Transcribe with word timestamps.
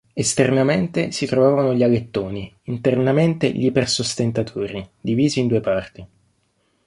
Esternamente 0.15 1.11
si 1.11 1.27
trovavano 1.27 1.75
gli 1.75 1.83
alettoni, 1.83 2.51
internamente 2.63 3.51
gli 3.51 3.65
ipersostentatori, 3.65 4.83
divisi 4.99 5.41
in 5.41 5.45
due 5.45 5.59
parti. 5.61 6.05